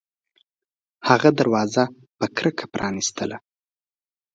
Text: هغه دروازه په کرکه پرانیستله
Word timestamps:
هغه 1.09 1.29
دروازه 1.39 1.83
په 2.17 2.25
کرکه 2.37 2.65
پرانیستله 2.73 3.37